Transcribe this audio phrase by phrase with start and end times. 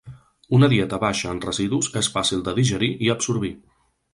[0.59, 3.53] Una dieta baixa en residus és fàcil de digerir i absorbir.